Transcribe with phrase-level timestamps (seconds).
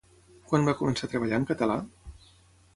[0.51, 1.79] Quan va començar a treballar en català?